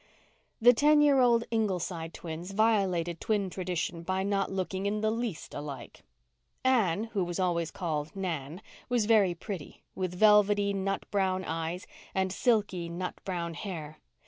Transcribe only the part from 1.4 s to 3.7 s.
Ingleside twins violated twin